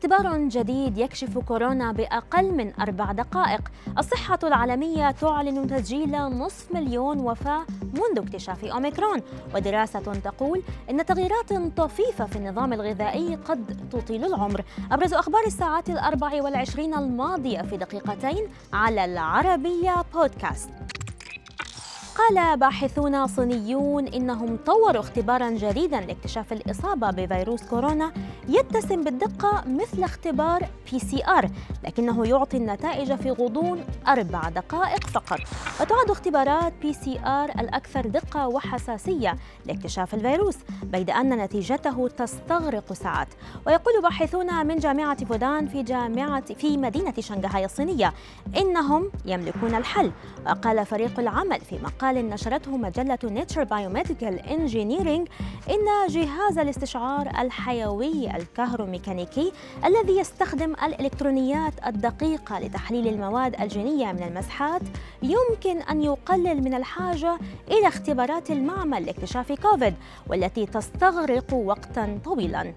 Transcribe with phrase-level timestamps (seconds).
[0.00, 3.60] اختبار جديد يكشف كورونا بأقل من أربع دقائق.
[3.98, 9.22] الصحة العالمية تعلن تسجيل نصف مليون وفاة منذ اكتشاف أوميكرون.
[9.54, 14.64] ودراسة تقول أن تغييرات طفيفة في النظام الغذائي قد تطيل العمر.
[14.92, 20.70] أبرز أخبار الساعات الأربع والعشرين الماضية في دقيقتين على العربية بودكاست.
[22.20, 28.12] قال باحثون صينيون إنهم طوروا اختبارا جديدا لاكتشاف الإصابة بفيروس كورونا
[28.48, 31.50] يتسم بالدقة مثل اختبار PCR
[31.84, 35.38] لكنه يعطي النتائج في غضون أربع دقائق فقط.
[35.80, 43.28] وتعد اختبارات PCR الأكثر دقة وحساسية لاكتشاف الفيروس بيد أن نتيجته تستغرق ساعات.
[43.66, 48.12] ويقول باحثون من جامعة فودان في جامعة في مدينة شنغهاي الصينية
[48.56, 50.12] إنهم يملكون الحل
[50.46, 55.28] وقال فريق العمل في مقال مقال نشرته مجلة Nature Biomedical Engineering
[55.70, 59.52] إن جهاز الاستشعار الحيوي الكهروميكانيكي
[59.84, 64.82] الذي يستخدم الإلكترونيات الدقيقة لتحليل المواد الجينية من المسحات
[65.22, 69.94] يمكن أن يقلل من الحاجة إلى اختبارات المعمل لاكتشاف كوفيد
[70.28, 72.74] والتي تستغرق وقتا طويلا.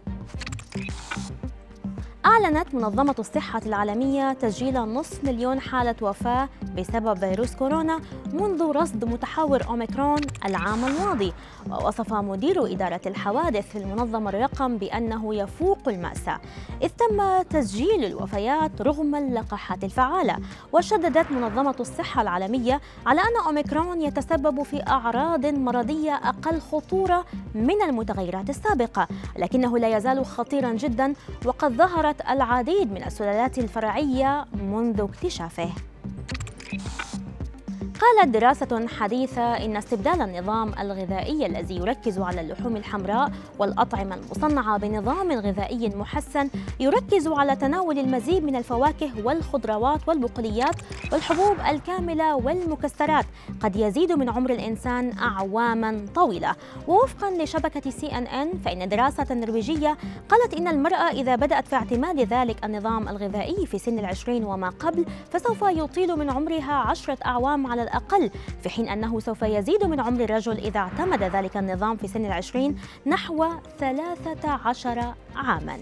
[2.34, 8.00] أعلنت منظمة الصحة العالمية تسجيل نصف مليون حالة وفاة بسبب فيروس كورونا
[8.34, 11.34] منذ رصد متحور أوميكرون العام الماضي.
[11.70, 16.40] ووصف مدير إدارة الحوادث في المنظمة الرقم بأنه يفوق المأساة
[16.82, 20.38] إذ تم تسجيل الوفيات رغم اللقاحات الفعالة.
[20.74, 27.26] وشددت منظمة الصحة العالمية على أن أوميكرون يتسبب في أعراض مرضية أقل خطورة
[27.56, 31.14] من المتغيرات السابقة لكنه لا يزال خطيرا جدا
[31.46, 35.70] وقد ظهرت العديد من السلالات الفرعية منذ اكتشافه.
[38.04, 45.32] قالت دراسة حديثة إن استبدال النظام الغذائي الذي يركز على اللحوم الحمراء والأطعمة المصنعة بنظام
[45.32, 50.76] غذائي محسن يركز على تناول المزيد من الفواكه والخضروات والبقوليات
[51.12, 53.26] والحبوب الكاملة والمكسرات.
[53.62, 56.56] قد يزيد من عمر الإنسان أعواما طويلة.
[56.88, 59.98] ووفقا لشبكة سي أن أن فإن دراسة نرويجية
[60.30, 65.06] قالت إن المرأة إذا بدأت في اعتماد ذلك النظام الغذائي في سن العشرين وما قبل
[65.32, 68.30] فسوف يطيل من عمرها عشرة أعوام على الأقل
[68.64, 72.76] في حين أنه سوف يزيد من عمر الرجل إذا اعتمد ذلك النظام في سن العشرين
[73.06, 73.46] نحو
[73.80, 75.78] 13 عاما.